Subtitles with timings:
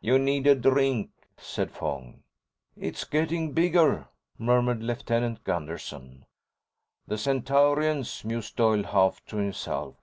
[0.00, 2.22] "You need a drink," said Fong.
[2.78, 6.24] "It's getting bigger," murmured Lieutenant Gunderson.
[7.06, 9.96] "The Centaurians," mused Doyle, half to himself.